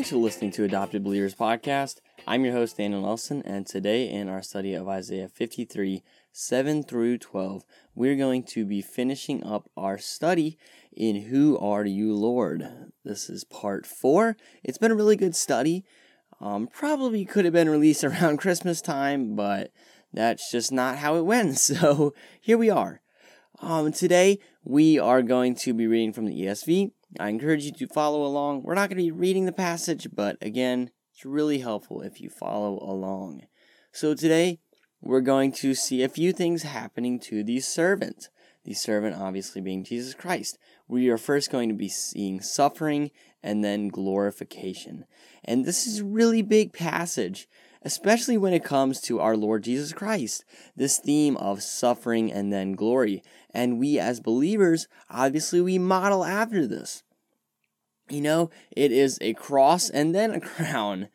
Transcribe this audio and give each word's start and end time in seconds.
Thanks 0.00 0.12
for 0.12 0.16
listening 0.16 0.50
to 0.52 0.64
Adopted 0.64 1.04
Believers 1.04 1.34
Podcast. 1.34 1.96
I'm 2.26 2.42
your 2.42 2.54
host, 2.54 2.78
Daniel 2.78 3.02
Nelson, 3.02 3.42
and 3.44 3.66
today 3.66 4.08
in 4.08 4.30
our 4.30 4.40
study 4.40 4.72
of 4.72 4.88
Isaiah 4.88 5.28
53 5.28 6.02
7 6.32 6.82
through 6.84 7.18
12, 7.18 7.64
we're 7.94 8.16
going 8.16 8.42
to 8.44 8.64
be 8.64 8.80
finishing 8.80 9.44
up 9.44 9.68
our 9.76 9.98
study 9.98 10.56
in 10.90 11.24
Who 11.24 11.58
Are 11.58 11.84
You, 11.84 12.14
Lord? 12.14 12.66
This 13.04 13.28
is 13.28 13.44
part 13.44 13.84
four. 13.84 14.38
It's 14.64 14.78
been 14.78 14.90
a 14.90 14.94
really 14.94 15.16
good 15.16 15.36
study. 15.36 15.84
Um, 16.40 16.66
probably 16.66 17.26
could 17.26 17.44
have 17.44 17.52
been 17.52 17.68
released 17.68 18.02
around 18.04 18.38
Christmas 18.38 18.80
time, 18.80 19.36
but 19.36 19.70
that's 20.14 20.50
just 20.50 20.72
not 20.72 20.96
how 20.96 21.16
it 21.16 21.26
went. 21.26 21.58
So 21.58 22.14
here 22.40 22.56
we 22.56 22.70
are. 22.70 23.02
Um, 23.60 23.92
today 23.92 24.38
we 24.64 24.98
are 24.98 25.20
going 25.20 25.56
to 25.56 25.74
be 25.74 25.86
reading 25.86 26.14
from 26.14 26.24
the 26.24 26.40
ESV. 26.40 26.92
I 27.18 27.28
encourage 27.28 27.64
you 27.64 27.72
to 27.72 27.86
follow 27.88 28.24
along. 28.24 28.62
We're 28.62 28.74
not 28.74 28.88
going 28.88 28.98
to 28.98 29.04
be 29.04 29.10
reading 29.10 29.46
the 29.46 29.52
passage, 29.52 30.08
but 30.12 30.36
again, 30.40 30.90
it's 31.12 31.24
really 31.24 31.58
helpful 31.58 32.02
if 32.02 32.20
you 32.20 32.30
follow 32.30 32.78
along. 32.82 33.46
So 33.92 34.14
today 34.14 34.60
we're 35.00 35.20
going 35.20 35.52
to 35.52 35.74
see 35.74 36.02
a 36.02 36.08
few 36.08 36.32
things 36.32 36.62
happening 36.62 37.18
to 37.20 37.42
the 37.42 37.60
servant. 37.60 38.28
The 38.64 38.74
servant 38.74 39.16
obviously 39.16 39.60
being 39.60 39.82
Jesus 39.82 40.14
Christ. 40.14 40.58
We 40.86 41.08
are 41.08 41.18
first 41.18 41.50
going 41.50 41.68
to 41.68 41.74
be 41.74 41.88
seeing 41.88 42.40
suffering 42.40 43.10
and 43.42 43.64
then 43.64 43.88
glorification. 43.88 45.04
And 45.44 45.64
this 45.64 45.86
is 45.86 46.00
a 46.00 46.04
really 46.04 46.42
big 46.42 46.72
passage, 46.72 47.48
especially 47.82 48.36
when 48.36 48.52
it 48.52 48.64
comes 48.64 49.00
to 49.02 49.20
our 49.20 49.36
Lord 49.36 49.64
Jesus 49.64 49.92
Christ. 49.92 50.44
This 50.76 50.98
theme 50.98 51.36
of 51.36 51.62
suffering 51.62 52.32
and 52.32 52.52
then 52.52 52.72
glory. 52.72 53.22
And 53.52 53.78
we 53.78 53.98
as 53.98 54.20
believers, 54.20 54.86
obviously 55.08 55.60
we 55.60 55.78
model 55.78 56.24
after 56.24 56.66
this. 56.66 57.02
You 58.08 58.20
know, 58.20 58.50
it 58.70 58.92
is 58.92 59.18
a 59.20 59.34
cross 59.34 59.88
and 59.88 60.14
then 60.14 60.32
a 60.32 60.40
crown. 60.40 61.08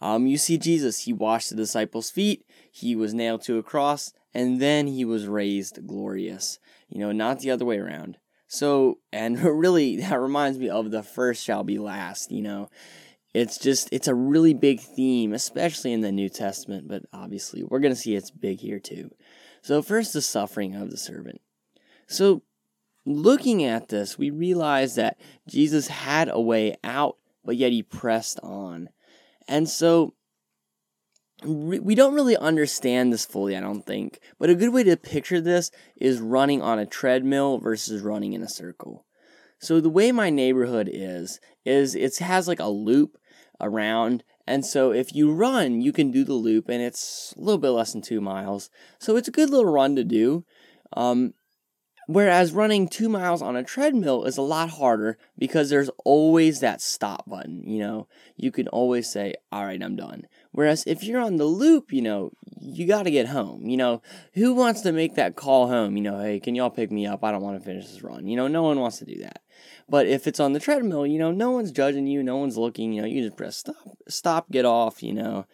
Um, 0.00 0.26
you 0.26 0.36
see 0.36 0.58
Jesus, 0.58 1.00
he 1.00 1.12
washed 1.12 1.50
the 1.50 1.56
disciples' 1.56 2.10
feet, 2.10 2.44
he 2.70 2.94
was 2.94 3.12
nailed 3.12 3.42
to 3.42 3.58
a 3.58 3.62
cross, 3.62 4.12
and 4.32 4.60
then 4.60 4.86
he 4.86 5.04
was 5.04 5.26
raised 5.26 5.86
glorious. 5.86 6.58
You 6.88 7.00
know, 7.00 7.12
not 7.12 7.40
the 7.40 7.50
other 7.50 7.64
way 7.64 7.78
around. 7.78 8.18
So, 8.46 8.98
and 9.12 9.38
really, 9.42 9.96
that 9.96 10.20
reminds 10.20 10.58
me 10.58 10.68
of 10.68 10.90
the 10.90 11.02
first 11.02 11.44
shall 11.44 11.64
be 11.64 11.78
last, 11.78 12.30
you 12.30 12.42
know. 12.42 12.68
It's 13.32 13.58
just, 13.58 13.88
it's 13.92 14.08
a 14.08 14.14
really 14.14 14.54
big 14.54 14.80
theme, 14.80 15.32
especially 15.32 15.92
in 15.92 16.00
the 16.00 16.10
New 16.10 16.28
Testament, 16.28 16.88
but 16.88 17.04
obviously 17.12 17.62
we're 17.62 17.78
going 17.78 17.94
to 17.94 18.00
see 18.00 18.16
it's 18.16 18.30
big 18.30 18.60
here 18.60 18.80
too. 18.80 19.10
So, 19.62 19.82
first, 19.82 20.12
the 20.12 20.22
suffering 20.22 20.74
of 20.74 20.90
the 20.90 20.96
servant. 20.96 21.40
So, 22.06 22.42
looking 23.04 23.62
at 23.62 23.88
this, 23.88 24.18
we 24.18 24.30
realize 24.30 24.94
that 24.96 25.18
Jesus 25.48 25.88
had 25.88 26.28
a 26.28 26.40
way 26.40 26.76
out, 26.82 27.18
but 27.44 27.56
yet 27.56 27.72
he 27.72 27.82
pressed 27.82 28.40
on. 28.42 28.88
And 29.46 29.68
so, 29.68 30.14
we 31.44 31.94
don't 31.94 32.14
really 32.14 32.36
understand 32.36 33.12
this 33.12 33.24
fully, 33.24 33.56
I 33.56 33.60
don't 33.60 33.86
think. 33.86 34.20
But 34.38 34.50
a 34.50 34.54
good 34.54 34.74
way 34.74 34.82
to 34.84 34.96
picture 34.96 35.40
this 35.40 35.70
is 35.96 36.20
running 36.20 36.60
on 36.60 36.78
a 36.78 36.86
treadmill 36.86 37.58
versus 37.58 38.02
running 38.02 38.34
in 38.34 38.42
a 38.42 38.48
circle. 38.48 39.06
So 39.58 39.80
the 39.80 39.90
way 39.90 40.10
my 40.10 40.30
neighborhood 40.30 40.88
is 40.90 41.40
is 41.64 41.94
it 41.94 42.16
has 42.18 42.48
like 42.48 42.60
a 42.60 42.68
loop 42.68 43.18
around 43.60 44.24
and 44.50 44.66
so 44.66 44.90
if 44.90 45.14
you 45.14 45.32
run, 45.32 45.80
you 45.80 45.92
can 45.92 46.10
do 46.10 46.24
the 46.24 46.34
loop 46.34 46.68
and 46.68 46.82
it's 46.82 47.32
a 47.36 47.40
little 47.40 47.56
bit 47.60 47.70
less 47.70 47.92
than 47.92 48.02
2 48.02 48.20
miles. 48.20 48.68
So 48.98 49.14
it's 49.14 49.28
a 49.28 49.30
good 49.30 49.48
little 49.48 49.70
run 49.70 49.94
to 49.94 50.02
do. 50.02 50.44
Um, 50.92 51.34
Whereas 52.06 52.52
running 52.52 52.88
two 52.88 53.08
miles 53.08 53.40
on 53.40 53.54
a 53.54 53.62
treadmill 53.62 54.24
is 54.24 54.36
a 54.36 54.42
lot 54.42 54.70
harder 54.70 55.16
because 55.38 55.70
there's 55.70 55.90
always 56.04 56.60
that 56.60 56.80
stop 56.80 57.28
button. 57.28 57.62
You 57.64 57.78
know, 57.78 58.08
you 58.36 58.50
can 58.50 58.66
always 58.68 59.08
say, 59.08 59.34
All 59.52 59.64
right, 59.64 59.82
I'm 59.82 59.96
done. 59.96 60.26
Whereas 60.52 60.84
if 60.86 61.04
you're 61.04 61.20
on 61.20 61.36
the 61.36 61.44
loop, 61.44 61.92
you 61.92 62.02
know, 62.02 62.32
you 62.60 62.86
got 62.86 63.04
to 63.04 63.10
get 63.10 63.28
home. 63.28 63.66
You 63.68 63.76
know, 63.76 64.02
who 64.34 64.54
wants 64.54 64.80
to 64.82 64.92
make 64.92 65.14
that 65.14 65.36
call 65.36 65.68
home? 65.68 65.96
You 65.96 66.02
know, 66.02 66.20
hey, 66.20 66.40
can 66.40 66.54
y'all 66.54 66.70
pick 66.70 66.90
me 66.90 67.06
up? 67.06 67.22
I 67.22 67.30
don't 67.30 67.42
want 67.42 67.58
to 67.58 67.64
finish 67.64 67.86
this 67.86 68.02
run. 68.02 68.26
You 68.26 68.36
know, 68.36 68.48
no 68.48 68.62
one 68.62 68.80
wants 68.80 68.98
to 68.98 69.04
do 69.04 69.20
that. 69.22 69.42
But 69.88 70.06
if 70.06 70.26
it's 70.26 70.40
on 70.40 70.52
the 70.52 70.60
treadmill, 70.60 71.06
you 71.06 71.18
know, 71.18 71.30
no 71.30 71.50
one's 71.50 71.72
judging 71.72 72.06
you, 72.06 72.22
no 72.22 72.36
one's 72.36 72.56
looking. 72.56 72.92
You 72.92 73.02
know, 73.02 73.08
you 73.08 73.24
just 73.24 73.36
press 73.36 73.56
stop, 73.56 73.98
stop, 74.08 74.50
get 74.50 74.64
off, 74.64 75.02
you 75.02 75.12
know. 75.12 75.46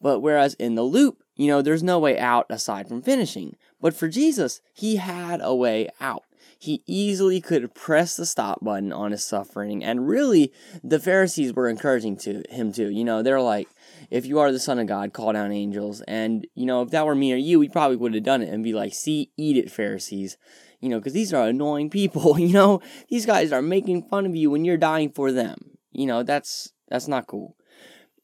But 0.00 0.20
whereas 0.20 0.54
in 0.54 0.74
the 0.74 0.82
loop, 0.82 1.22
you 1.36 1.46
know, 1.46 1.62
there's 1.62 1.82
no 1.82 1.98
way 1.98 2.18
out 2.18 2.46
aside 2.50 2.88
from 2.88 3.02
finishing. 3.02 3.56
But 3.82 3.94
for 3.94 4.08
Jesus, 4.08 4.62
he 4.72 4.96
had 4.96 5.40
a 5.42 5.54
way 5.54 5.90
out. 6.00 6.22
He 6.56 6.84
easily 6.86 7.40
could 7.40 7.74
press 7.74 8.16
the 8.16 8.24
stop 8.24 8.62
button 8.62 8.92
on 8.92 9.10
his 9.10 9.24
suffering. 9.24 9.82
And 9.82 10.06
really, 10.06 10.52
the 10.84 11.00
Pharisees 11.00 11.52
were 11.52 11.68
encouraging 11.68 12.16
to 12.18 12.44
him 12.48 12.72
too. 12.72 12.88
You 12.88 13.02
know, 13.02 13.20
they're 13.20 13.40
like, 13.40 13.68
if 14.10 14.24
you 14.24 14.38
are 14.38 14.52
the 14.52 14.60
Son 14.60 14.78
of 14.78 14.86
God, 14.86 15.12
call 15.12 15.32
down 15.32 15.50
angels. 15.50 16.02
And, 16.02 16.46
you 16.54 16.64
know, 16.64 16.82
if 16.82 16.90
that 16.90 17.04
were 17.04 17.16
me 17.16 17.32
or 17.32 17.36
you, 17.36 17.58
we 17.58 17.68
probably 17.68 17.96
would 17.96 18.14
have 18.14 18.22
done 18.22 18.42
it 18.42 18.48
and 18.48 18.62
be 18.62 18.72
like, 18.72 18.94
see, 18.94 19.32
eat 19.36 19.56
it, 19.56 19.72
Pharisees. 19.72 20.38
You 20.78 20.88
know, 20.88 21.00
because 21.00 21.12
these 21.12 21.34
are 21.34 21.48
annoying 21.48 21.90
people. 21.98 22.38
You 22.38 22.52
know, 22.52 22.80
these 23.08 23.26
guys 23.26 23.50
are 23.50 23.62
making 23.62 24.04
fun 24.04 24.26
of 24.26 24.36
you 24.36 24.48
when 24.48 24.64
you're 24.64 24.76
dying 24.76 25.10
for 25.10 25.32
them. 25.32 25.58
You 25.90 26.06
know, 26.06 26.22
that's 26.22 26.72
that's 26.88 27.08
not 27.08 27.26
cool. 27.26 27.56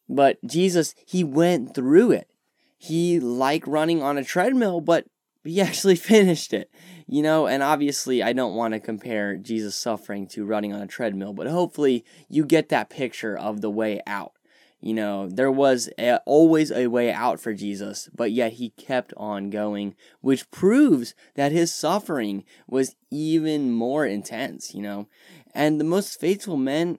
But 0.09 0.39
Jesus, 0.47 0.95
he 1.05 1.25
went 1.25 1.75
through 1.75 2.13
it. 2.13 2.31
He 2.79 3.19
liked 3.19 3.67
running 3.67 4.01
on 4.01 4.17
a 4.17 4.25
treadmill, 4.25 4.81
but 4.81 5.07
he 5.45 5.61
actually 5.61 5.97
finished 5.97 6.53
it. 6.53 6.71
You 7.07 7.23
know, 7.23 7.47
and 7.47 7.63
obviously 7.63 8.23
I 8.23 8.33
don't 8.33 8.55
want 8.55 8.75
to 8.75 8.81
compare 8.81 9.37
Jesus' 9.37 9.75
suffering 9.75 10.27
to 10.29 10.45
running 10.45 10.75
on 10.75 10.83
a 10.83 10.87
treadmill, 10.87 11.33
but 11.33 11.47
hopefully 11.47 12.05
you 12.29 12.45
get 12.45 12.69
that 12.69 12.91
picture 12.91 13.37
of 13.37 13.63
the 13.63 13.71
way 13.71 14.01
out. 14.07 14.33
You 14.81 14.95
know, 14.95 15.29
there 15.29 15.51
was 15.51 15.89
a, 15.99 16.19
always 16.25 16.71
a 16.71 16.87
way 16.87 17.11
out 17.11 17.41
for 17.41 17.53
Jesus, 17.53 18.09
but 18.15 18.31
yet 18.31 18.55
he 18.55 18.71
kept 18.71 19.13
on 19.17 19.51
going, 19.51 19.97
which 20.21 20.51
proves 20.53 21.15
that 21.35 21.51
his 21.51 21.75
suffering 21.75 22.45
was 22.69 22.95
even 23.11 23.73
more 23.73 24.07
intense, 24.07 24.75
you 24.75 24.83
know. 24.83 25.09
And 25.53 25.81
the 25.81 25.85
most 25.85 26.21
faithful 26.21 26.57
men 26.57 26.99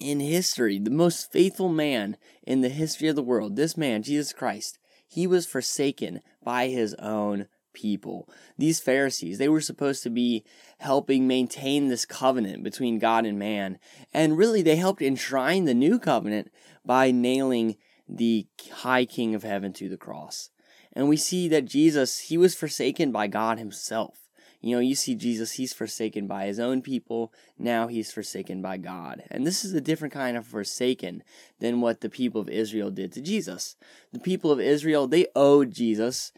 in 0.00 0.20
history, 0.20 0.78
the 0.78 0.90
most 0.90 1.30
faithful 1.30 1.68
man 1.68 2.16
in 2.44 2.62
the 2.62 2.70
history 2.70 3.08
of 3.08 3.16
the 3.16 3.22
world, 3.22 3.56
this 3.56 3.76
man, 3.76 4.02
Jesus 4.02 4.32
Christ, 4.32 4.78
he 5.06 5.26
was 5.26 5.46
forsaken 5.46 6.20
by 6.44 6.68
his 6.68 6.94
own 6.94 7.48
people. 7.72 8.28
These 8.56 8.80
Pharisees, 8.80 9.38
they 9.38 9.48
were 9.48 9.60
supposed 9.60 10.02
to 10.04 10.10
be 10.10 10.44
helping 10.78 11.26
maintain 11.26 11.88
this 11.88 12.06
covenant 12.06 12.62
between 12.62 12.98
God 12.98 13.26
and 13.26 13.38
man. 13.38 13.78
And 14.12 14.38
really, 14.38 14.62
they 14.62 14.76
helped 14.76 15.02
enshrine 15.02 15.64
the 15.64 15.74
new 15.74 15.98
covenant 15.98 16.50
by 16.84 17.10
nailing 17.10 17.76
the 18.08 18.46
high 18.70 19.04
king 19.04 19.34
of 19.34 19.42
heaven 19.42 19.72
to 19.74 19.88
the 19.88 19.96
cross. 19.96 20.50
And 20.92 21.08
we 21.08 21.16
see 21.16 21.48
that 21.48 21.64
Jesus, 21.64 22.20
he 22.20 22.38
was 22.38 22.54
forsaken 22.54 23.10
by 23.10 23.26
God 23.26 23.58
himself. 23.58 24.23
You 24.64 24.76
know, 24.76 24.80
you 24.80 24.94
see 24.94 25.14
Jesus, 25.14 25.52
he's 25.52 25.74
forsaken 25.74 26.26
by 26.26 26.46
his 26.46 26.58
own 26.58 26.80
people. 26.80 27.34
Now 27.58 27.86
he's 27.86 28.10
forsaken 28.10 28.62
by 28.62 28.78
God. 28.78 29.22
And 29.30 29.46
this 29.46 29.62
is 29.62 29.74
a 29.74 29.80
different 29.80 30.14
kind 30.14 30.38
of 30.38 30.46
forsaken 30.46 31.22
than 31.60 31.82
what 31.82 32.00
the 32.00 32.08
people 32.08 32.40
of 32.40 32.48
Israel 32.48 32.90
did 32.90 33.12
to 33.12 33.20
Jesus. 33.20 33.76
The 34.14 34.20
people 34.20 34.50
of 34.50 34.60
Israel, 34.60 35.06
they 35.06 35.26
owed 35.36 35.70
Jesus 35.70 36.32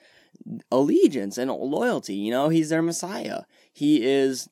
allegiance 0.72 1.38
and 1.38 1.52
loyalty. 1.52 2.16
You 2.16 2.32
know, 2.32 2.48
he's 2.48 2.70
their 2.70 2.82
Messiah. 2.82 3.42
He 3.72 4.04
is 4.04 4.48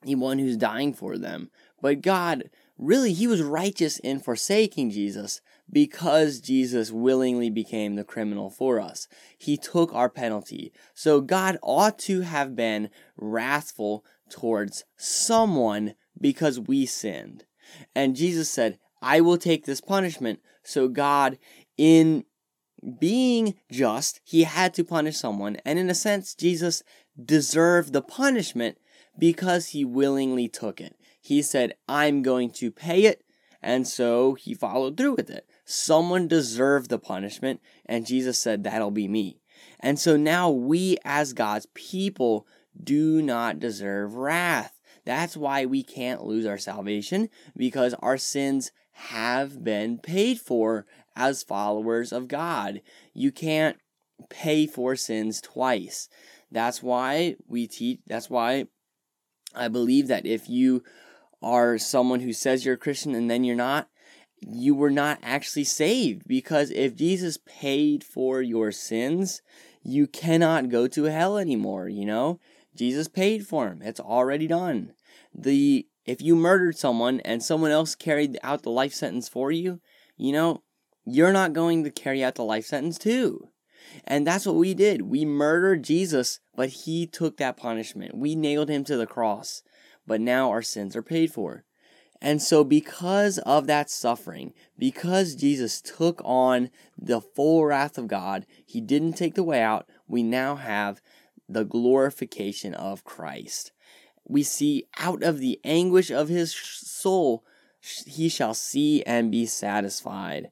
the 0.00 0.14
one 0.14 0.38
who's 0.38 0.56
dying 0.56 0.94
for 0.94 1.18
them. 1.18 1.50
But 1.82 2.00
God, 2.00 2.48
really, 2.78 3.12
he 3.12 3.26
was 3.26 3.42
righteous 3.42 3.98
in 3.98 4.20
forsaking 4.20 4.90
Jesus 4.90 5.42
because 5.70 6.40
Jesus 6.40 6.90
willingly 6.90 7.50
became 7.50 7.96
the 7.96 8.04
criminal 8.04 8.48
for 8.48 8.80
us. 8.80 9.08
He 9.36 9.58
took 9.58 9.92
our 9.92 10.08
penalty. 10.08 10.72
So 10.94 11.20
God 11.20 11.58
ought 11.62 11.98
to 12.00 12.22
have 12.22 12.56
been 12.56 12.88
wrathful 13.16 14.04
towards 14.30 14.84
someone 14.96 15.94
because 16.18 16.60
we 16.60 16.86
sinned. 16.86 17.44
And 17.94 18.16
Jesus 18.16 18.48
said, 18.48 18.78
I 19.02 19.20
will 19.20 19.38
take 19.38 19.66
this 19.66 19.80
punishment. 19.80 20.40
So 20.62 20.86
God, 20.88 21.38
in 21.76 22.24
being 23.00 23.54
just, 23.70 24.20
he 24.24 24.44
had 24.44 24.72
to 24.74 24.84
punish 24.84 25.16
someone. 25.16 25.56
And 25.64 25.78
in 25.78 25.90
a 25.90 25.94
sense, 25.94 26.34
Jesus 26.34 26.84
deserved 27.22 27.92
the 27.92 28.02
punishment 28.02 28.78
because 29.18 29.68
he 29.68 29.84
willingly 29.84 30.48
took 30.48 30.80
it. 30.80 30.96
He 31.24 31.40
said, 31.40 31.74
I'm 31.88 32.22
going 32.22 32.50
to 32.50 32.72
pay 32.72 33.04
it. 33.04 33.22
And 33.62 33.86
so 33.86 34.34
he 34.34 34.54
followed 34.54 34.96
through 34.96 35.14
with 35.14 35.30
it. 35.30 35.46
Someone 35.64 36.26
deserved 36.26 36.90
the 36.90 36.98
punishment, 36.98 37.60
and 37.86 38.04
Jesus 38.04 38.38
said, 38.38 38.64
That'll 38.64 38.90
be 38.90 39.06
me. 39.06 39.38
And 39.78 40.00
so 40.00 40.16
now 40.16 40.50
we, 40.50 40.98
as 41.04 41.32
God's 41.32 41.66
people, 41.72 42.46
do 42.82 43.22
not 43.22 43.60
deserve 43.60 44.16
wrath. 44.16 44.80
That's 45.04 45.36
why 45.36 45.64
we 45.64 45.84
can't 45.84 46.24
lose 46.24 46.44
our 46.44 46.58
salvation, 46.58 47.28
because 47.56 47.94
our 47.94 48.18
sins 48.18 48.72
have 48.90 49.62
been 49.62 49.98
paid 49.98 50.40
for 50.40 50.86
as 51.14 51.44
followers 51.44 52.12
of 52.12 52.26
God. 52.26 52.82
You 53.14 53.30
can't 53.30 53.76
pay 54.28 54.66
for 54.66 54.96
sins 54.96 55.40
twice. 55.40 56.08
That's 56.50 56.82
why 56.82 57.36
we 57.46 57.68
teach, 57.68 58.00
that's 58.08 58.28
why 58.28 58.66
I 59.54 59.68
believe 59.68 60.08
that 60.08 60.26
if 60.26 60.48
you 60.48 60.82
are 61.42 61.78
someone 61.78 62.20
who 62.20 62.32
says 62.32 62.64
you're 62.64 62.74
a 62.74 62.78
Christian 62.78 63.14
and 63.14 63.30
then 63.30 63.44
you're 63.44 63.56
not, 63.56 63.88
you 64.40 64.74
were 64.74 64.90
not 64.90 65.18
actually 65.22 65.64
saved 65.64 66.26
because 66.26 66.70
if 66.70 66.96
Jesus 66.96 67.38
paid 67.46 68.04
for 68.04 68.42
your 68.42 68.72
sins, 68.72 69.42
you 69.82 70.06
cannot 70.06 70.68
go 70.68 70.86
to 70.88 71.04
hell 71.04 71.38
anymore, 71.38 71.88
you 71.88 72.04
know? 72.04 72.38
Jesus 72.74 73.08
paid 73.08 73.46
for 73.46 73.68
them. 73.68 73.82
It's 73.82 74.00
already 74.00 74.46
done. 74.46 74.94
The 75.34 75.86
if 76.04 76.20
you 76.20 76.34
murdered 76.34 76.76
someone 76.76 77.20
and 77.20 77.42
someone 77.42 77.70
else 77.70 77.94
carried 77.94 78.38
out 78.42 78.62
the 78.62 78.70
life 78.70 78.92
sentence 78.92 79.28
for 79.28 79.52
you, 79.52 79.80
you 80.16 80.32
know, 80.32 80.62
you're 81.04 81.32
not 81.32 81.52
going 81.52 81.84
to 81.84 81.90
carry 81.90 82.24
out 82.24 82.34
the 82.34 82.44
life 82.44 82.64
sentence 82.64 82.98
too. 82.98 83.48
And 84.04 84.26
that's 84.26 84.46
what 84.46 84.56
we 84.56 84.74
did. 84.74 85.02
We 85.02 85.24
murdered 85.24 85.84
Jesus, 85.84 86.40
but 86.54 86.70
he 86.70 87.06
took 87.06 87.36
that 87.36 87.56
punishment. 87.56 88.16
We 88.16 88.34
nailed 88.34 88.68
him 88.68 88.84
to 88.84 88.96
the 88.96 89.06
cross. 89.06 89.62
But 90.06 90.20
now 90.20 90.50
our 90.50 90.62
sins 90.62 90.96
are 90.96 91.02
paid 91.02 91.32
for. 91.32 91.64
And 92.20 92.40
so, 92.40 92.62
because 92.62 93.38
of 93.38 93.66
that 93.66 93.90
suffering, 93.90 94.52
because 94.78 95.34
Jesus 95.34 95.80
took 95.80 96.22
on 96.24 96.70
the 96.96 97.20
full 97.20 97.64
wrath 97.64 97.98
of 97.98 98.06
God, 98.06 98.46
he 98.64 98.80
didn't 98.80 99.14
take 99.14 99.34
the 99.34 99.42
way 99.42 99.60
out, 99.60 99.88
we 100.06 100.22
now 100.22 100.54
have 100.54 101.00
the 101.48 101.64
glorification 101.64 102.74
of 102.74 103.02
Christ. 103.02 103.72
We 104.24 104.44
see 104.44 104.86
out 104.98 105.24
of 105.24 105.38
the 105.38 105.60
anguish 105.64 106.12
of 106.12 106.28
his 106.28 106.54
soul, 106.54 107.44
he 108.06 108.28
shall 108.28 108.54
see 108.54 109.02
and 109.02 109.32
be 109.32 109.44
satisfied. 109.44 110.50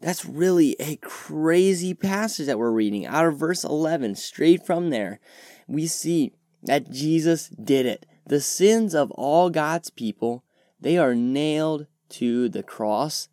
That's 0.00 0.24
really 0.24 0.74
a 0.80 0.96
crazy 0.96 1.92
passage 1.92 2.46
that 2.46 2.58
we're 2.58 2.70
reading 2.70 3.04
out 3.04 3.26
of 3.26 3.38
verse 3.38 3.62
11. 3.62 4.14
Straight 4.14 4.64
from 4.64 4.88
there, 4.88 5.20
we 5.68 5.86
see 5.86 6.32
that 6.62 6.90
Jesus 6.90 7.48
did 7.50 7.84
it. 7.84 8.06
The 8.26 8.40
sins 8.40 8.94
of 8.94 9.10
all 9.12 9.50
God's 9.50 9.90
people, 9.90 10.44
they 10.80 10.98
are 10.98 11.14
nailed 11.14 11.86
to 12.10 12.48
the 12.48 12.62
cross 12.62 13.28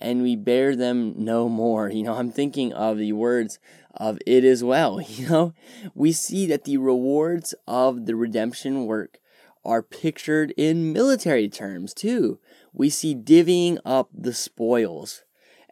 and 0.00 0.22
we 0.22 0.34
bear 0.34 0.74
them 0.74 1.14
no 1.16 1.48
more. 1.48 1.90
You 1.90 2.04
know, 2.04 2.14
I'm 2.14 2.32
thinking 2.32 2.72
of 2.72 2.98
the 2.98 3.12
words 3.12 3.58
of 3.94 4.18
it 4.26 4.44
as 4.44 4.64
well. 4.64 5.00
You 5.08 5.28
know, 5.28 5.54
we 5.94 6.12
see 6.12 6.46
that 6.46 6.64
the 6.64 6.78
rewards 6.78 7.54
of 7.66 8.06
the 8.06 8.16
redemption 8.16 8.86
work 8.86 9.18
are 9.64 9.82
pictured 9.82 10.52
in 10.56 10.92
military 10.92 11.48
terms 11.48 11.92
too. 11.92 12.38
We 12.72 12.88
see 12.88 13.14
divvying 13.14 13.78
up 13.84 14.08
the 14.14 14.32
spoils. 14.32 15.22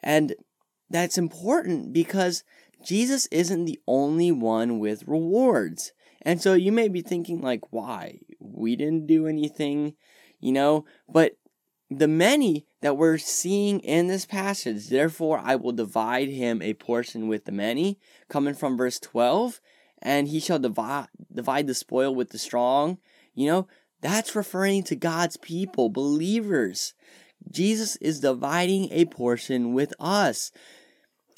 And 0.03 0.35
that's 0.91 1.17
important 1.19 1.93
because 1.93 2.45
Jesus 2.85 3.27
isn't 3.27 3.65
the 3.65 3.81
only 3.87 4.31
one 4.31 4.79
with 4.79 5.07
rewards. 5.07 5.93
And 6.23 6.43
so 6.43 6.55
you 6.55 6.73
may 6.73 6.89
be 6.89 7.01
thinking, 7.01 7.41
like, 7.41 7.73
why? 7.73 8.21
We 8.53 8.77
didn't 8.77 9.07
do 9.07 9.27
anything, 9.27 9.95
you 10.41 10.53
know? 10.53 10.85
But 11.09 11.33
the 11.91 12.09
many 12.09 12.67
that 12.81 12.97
we're 12.97 13.19
seeing 13.19 13.81
in 13.81 14.09
this 14.09 14.27
passage, 14.27 14.89
therefore 14.89 15.41
I 15.43 15.57
will 15.57 15.73
divide 15.73 16.29
him 16.29 16.61
a 16.61 16.75
portion 16.75 17.29
with 17.29 17.45
the 17.45 17.53
many, 17.53 17.99
coming 18.29 18.55
from 18.55 18.77
verse 18.77 18.99
12, 18.99 19.61
and 20.01 20.29
he 20.29 20.41
shall 20.41 20.59
divide, 20.59 21.09
divide 21.33 21.67
the 21.67 21.75
spoil 21.75 22.15
with 22.15 22.31
the 22.31 22.39
strong. 22.39 22.99
You 23.35 23.47
know, 23.49 23.69
that's 24.01 24.37
referring 24.37 24.85
to 24.85 24.97
God's 24.97 25.37
people, 25.37 25.89
believers. 25.89 26.95
Jesus 27.51 27.97
is 27.97 28.21
dividing 28.21 28.89
a 28.93 29.07
portion 29.07 29.73
with 29.73 29.95
us. 29.99 30.53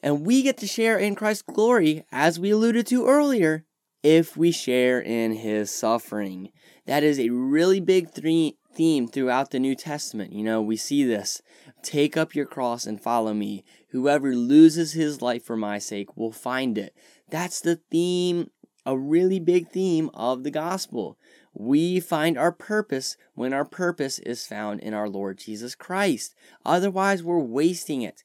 And 0.02 0.26
we 0.26 0.42
get 0.42 0.56
to 0.58 0.66
share 0.66 0.98
in 0.98 1.14
Christ's 1.14 1.42
glory, 1.42 2.04
as 2.10 2.40
we 2.40 2.50
alluded 2.50 2.86
to 2.88 3.06
earlier, 3.06 3.64
if 4.02 4.36
we 4.36 4.50
share 4.50 5.00
in 5.00 5.32
his 5.32 5.70
suffering. 5.70 6.50
That 6.86 7.02
is 7.02 7.18
a 7.18 7.30
really 7.30 7.80
big 7.80 8.10
theme 8.10 9.08
throughout 9.08 9.50
the 9.50 9.60
New 9.60 9.74
Testament. 9.74 10.32
You 10.32 10.42
know, 10.42 10.62
we 10.62 10.76
see 10.76 11.04
this 11.04 11.42
take 11.82 12.16
up 12.16 12.34
your 12.34 12.46
cross 12.46 12.86
and 12.86 13.00
follow 13.00 13.34
me. 13.34 13.64
Whoever 13.88 14.34
loses 14.34 14.92
his 14.92 15.22
life 15.22 15.44
for 15.44 15.56
my 15.56 15.78
sake 15.78 16.16
will 16.16 16.32
find 16.32 16.76
it. 16.78 16.94
That's 17.28 17.60
the 17.60 17.76
theme, 17.90 18.50
a 18.84 18.96
really 18.98 19.40
big 19.40 19.68
theme 19.68 20.10
of 20.14 20.44
the 20.44 20.50
gospel. 20.50 21.18
We 21.52 22.00
find 22.00 22.38
our 22.38 22.52
purpose 22.52 23.16
when 23.34 23.52
our 23.52 23.64
purpose 23.64 24.18
is 24.20 24.46
found 24.46 24.80
in 24.80 24.94
our 24.94 25.08
Lord 25.08 25.38
Jesus 25.38 25.74
Christ. 25.74 26.34
Otherwise, 26.64 27.22
we're 27.22 27.40
wasting 27.40 28.02
it. 28.02 28.24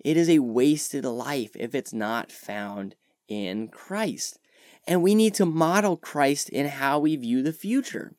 It 0.00 0.16
is 0.16 0.28
a 0.28 0.40
wasted 0.40 1.04
life 1.04 1.52
if 1.54 1.74
it's 1.74 1.92
not 1.92 2.32
found 2.32 2.96
in 3.28 3.68
Christ. 3.68 4.38
And 4.86 5.02
we 5.02 5.14
need 5.14 5.34
to 5.34 5.46
model 5.46 5.96
Christ 5.96 6.48
in 6.48 6.66
how 6.66 6.98
we 6.98 7.16
view 7.16 7.42
the 7.42 7.52
future. 7.52 8.14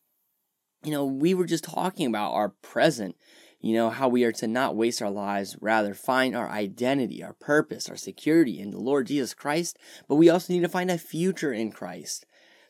You 0.84 0.92
know, 0.92 1.06
we 1.06 1.34
were 1.34 1.46
just 1.46 1.64
talking 1.64 2.06
about 2.06 2.34
our 2.34 2.50
present, 2.50 3.16
you 3.60 3.74
know, 3.74 3.90
how 3.90 4.08
we 4.08 4.24
are 4.24 4.32
to 4.34 4.48
not 4.48 4.76
waste 4.76 5.02
our 5.02 5.10
lives, 5.10 5.58
rather 5.62 5.94
find 5.94 6.36
our 6.36 6.50
identity, 6.50 7.24
our 7.24 7.34
purpose, 7.34 7.90
our 7.90 7.96
security 7.96 8.60
in 8.60 8.72
the 8.72 8.80
Lord 8.80 9.08
Jesus 9.08 9.34
Christ, 9.34 9.78
but 10.08 10.16
we 10.16 10.30
also 10.30 10.54
need 10.54 10.62
to 10.62 10.70
find 10.70 10.92
a 10.92 10.98
future 10.98 11.54
in 11.54 11.72
Christ. 11.72 12.26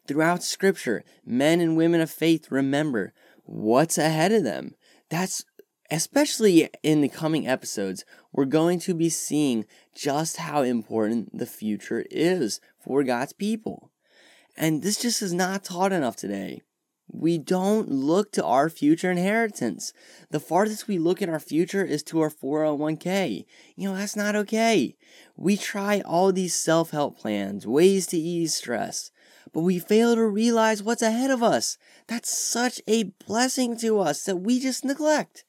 Throughout 0.08 0.42
Scripture, 0.42 1.04
men 1.26 1.60
and 1.60 1.76
women 1.76 2.00
of 2.00 2.10
faith 2.10 2.50
remember 2.50 3.14
what's 3.44 3.98
ahead 3.98 4.32
of 4.32 4.44
them. 4.44 4.76
That's 5.10 5.44
especially 5.90 6.70
in 6.84 7.02
the 7.02 7.10
coming 7.10 7.48
episodes, 7.48 8.06
we're 8.32 8.46
going 8.46 8.80
to 8.80 8.94
be 8.94 9.10
seeing 9.10 9.66
just 9.96 10.38
how 10.38 10.62
important 10.62 11.38
the 11.38 11.46
future 11.46 12.06
is 12.12 12.60
for 12.80 13.04
God's 13.04 13.34
people. 13.34 13.92
And 14.58 14.82
this 14.82 14.98
just 15.00 15.22
is 15.22 15.34
not 15.34 15.64
taught 15.64 15.92
enough 15.92 16.16
today. 16.16 16.62
We 17.10 17.38
don't 17.38 17.90
look 17.90 18.34
to 18.34 18.44
our 18.44 18.70
future 18.70 19.10
inheritance. 19.10 19.94
The 20.30 20.42
farthest 20.42 20.88
we 20.88 20.98
look 20.98 21.22
in 21.22 21.30
our 21.30 21.40
future 21.40 21.86
is 21.86 22.04
to 22.04 22.20
our 22.20 22.30
401k. 22.30 23.46
You 23.76 23.90
know, 23.90 23.96
that's 23.96 24.16
not 24.16 24.36
okay. 24.36 24.96
We 25.38 25.56
try 25.56 26.02
all 26.02 26.34
these 26.34 26.54
self 26.54 26.92
help 26.92 27.18
plans, 27.18 27.66
ways 27.66 28.08
to 28.08 28.18
ease 28.18 28.56
stress, 28.56 29.12
but 29.54 29.62
we 29.62 29.80
fail 29.80 30.16
to 30.16 30.26
realize 30.26 30.84
what's 30.84 31.02
ahead 31.02 31.32
of 31.32 31.42
us. 31.42 31.78
That's 32.08 32.38
such 32.38 32.82
a 32.88 33.04
blessing 33.26 33.78
to 33.78 34.00
us 34.00 34.24
that 34.24 34.38
we 34.38 34.60
just 34.60 34.84
neglect. 34.84 35.46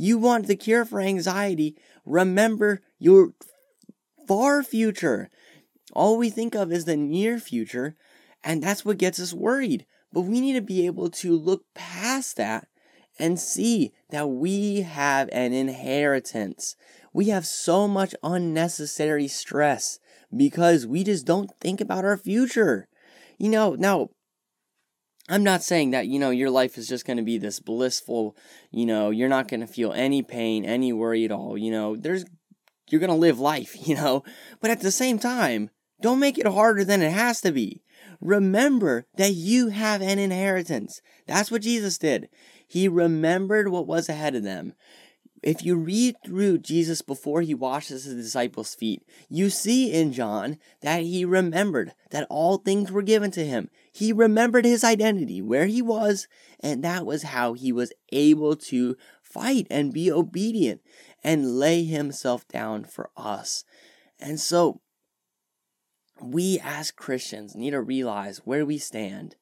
You 0.00 0.16
want 0.16 0.46
the 0.46 0.56
cure 0.56 0.86
for 0.86 0.98
anxiety, 0.98 1.76
remember 2.06 2.80
your 2.98 3.34
far 4.26 4.62
future. 4.62 5.28
All 5.92 6.16
we 6.16 6.30
think 6.30 6.54
of 6.54 6.72
is 6.72 6.86
the 6.86 6.96
near 6.96 7.38
future, 7.38 7.96
and 8.42 8.62
that's 8.62 8.82
what 8.82 8.96
gets 8.96 9.20
us 9.20 9.34
worried. 9.34 9.84
But 10.10 10.22
we 10.22 10.40
need 10.40 10.54
to 10.54 10.62
be 10.62 10.86
able 10.86 11.10
to 11.10 11.36
look 11.36 11.64
past 11.74 12.38
that 12.38 12.66
and 13.18 13.38
see 13.38 13.92
that 14.08 14.30
we 14.30 14.80
have 14.80 15.28
an 15.32 15.52
inheritance. 15.52 16.76
We 17.12 17.26
have 17.26 17.44
so 17.44 17.86
much 17.86 18.14
unnecessary 18.22 19.28
stress 19.28 19.98
because 20.34 20.86
we 20.86 21.04
just 21.04 21.26
don't 21.26 21.50
think 21.60 21.78
about 21.78 22.06
our 22.06 22.16
future. 22.16 22.88
You 23.36 23.50
know, 23.50 23.74
now, 23.74 24.08
I'm 25.30 25.44
not 25.44 25.62
saying 25.62 25.92
that, 25.92 26.08
you 26.08 26.18
know, 26.18 26.30
your 26.30 26.50
life 26.50 26.76
is 26.76 26.88
just 26.88 27.06
going 27.06 27.16
to 27.16 27.22
be 27.22 27.38
this 27.38 27.60
blissful, 27.60 28.36
you 28.72 28.84
know, 28.84 29.10
you're 29.10 29.28
not 29.28 29.46
going 29.46 29.60
to 29.60 29.66
feel 29.66 29.92
any 29.92 30.22
pain, 30.22 30.64
any 30.64 30.92
worry 30.92 31.24
at 31.24 31.30
all. 31.30 31.56
You 31.56 31.70
know, 31.70 31.96
there's, 31.96 32.24
you're 32.90 33.00
going 33.00 33.10
to 33.10 33.16
live 33.16 33.38
life, 33.38 33.76
you 33.86 33.94
know, 33.94 34.24
but 34.60 34.72
at 34.72 34.80
the 34.80 34.90
same 34.90 35.20
time, 35.20 35.70
don't 36.02 36.18
make 36.18 36.36
it 36.36 36.46
harder 36.46 36.84
than 36.84 37.00
it 37.00 37.12
has 37.12 37.40
to 37.42 37.52
be. 37.52 37.82
Remember 38.20 39.06
that 39.16 39.34
you 39.34 39.68
have 39.68 40.02
an 40.02 40.18
inheritance. 40.18 41.00
That's 41.26 41.50
what 41.50 41.62
Jesus 41.62 41.96
did. 41.96 42.28
He 42.66 42.88
remembered 42.88 43.68
what 43.68 43.86
was 43.86 44.08
ahead 44.08 44.34
of 44.34 44.42
them. 44.42 44.74
If 45.42 45.64
you 45.64 45.76
read 45.76 46.16
through 46.24 46.58
Jesus 46.58 47.00
before 47.00 47.40
he 47.40 47.54
washes 47.54 48.04
his 48.04 48.14
disciples' 48.14 48.74
feet, 48.74 49.02
you 49.28 49.48
see 49.48 49.90
in 49.90 50.12
John 50.12 50.58
that 50.82 51.02
he 51.02 51.24
remembered 51.24 51.94
that 52.10 52.26
all 52.28 52.58
things 52.58 52.92
were 52.92 53.02
given 53.02 53.30
to 53.32 53.46
him. 53.46 53.70
He 53.90 54.12
remembered 54.12 54.66
his 54.66 54.84
identity, 54.84 55.40
where 55.40 55.66
he 55.66 55.80
was, 55.80 56.28
and 56.60 56.84
that 56.84 57.06
was 57.06 57.22
how 57.22 57.54
he 57.54 57.72
was 57.72 57.92
able 58.12 58.54
to 58.56 58.96
fight 59.22 59.66
and 59.70 59.94
be 59.94 60.12
obedient 60.12 60.82
and 61.24 61.58
lay 61.58 61.84
himself 61.84 62.46
down 62.48 62.84
for 62.84 63.10
us. 63.16 63.64
And 64.18 64.38
so, 64.38 64.82
we 66.20 66.60
as 66.62 66.90
Christians 66.90 67.54
need 67.54 67.70
to 67.70 67.80
realize 67.80 68.42
where 68.44 68.66
we 68.66 68.76
stand. 68.76 69.36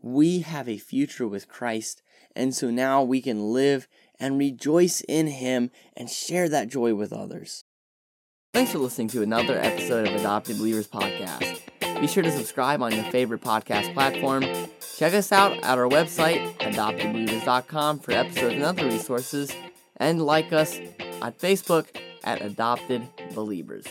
We 0.00 0.40
have 0.40 0.68
a 0.68 0.78
future 0.78 1.26
with 1.26 1.48
Christ, 1.48 2.02
and 2.34 2.54
so 2.54 2.70
now 2.70 3.02
we 3.02 3.20
can 3.20 3.52
live 3.52 3.88
and 4.18 4.38
rejoice 4.38 5.00
in 5.08 5.26
Him 5.26 5.70
and 5.96 6.10
share 6.10 6.48
that 6.48 6.68
joy 6.68 6.94
with 6.94 7.12
others. 7.12 7.64
Thanks 8.52 8.72
for 8.72 8.78
listening 8.78 9.08
to 9.08 9.22
another 9.22 9.58
episode 9.58 10.08
of 10.08 10.14
Adopted 10.14 10.58
Believers 10.58 10.88
Podcast. 10.88 11.60
Be 12.00 12.06
sure 12.06 12.22
to 12.22 12.30
subscribe 12.30 12.80
on 12.82 12.94
your 12.94 13.04
favorite 13.04 13.40
podcast 13.40 13.92
platform. 13.92 14.44
Check 14.96 15.14
us 15.14 15.32
out 15.32 15.52
at 15.58 15.78
our 15.78 15.88
website, 15.88 16.56
adoptedbelievers.com, 16.58 17.98
for 17.98 18.12
episodes 18.12 18.54
and 18.54 18.62
other 18.62 18.84
resources, 18.84 19.52
and 19.96 20.24
like 20.24 20.52
us 20.52 20.78
on 21.20 21.32
Facebook 21.32 21.86
at 22.24 22.40
Adopted 22.40 23.02
Believers. 23.34 23.84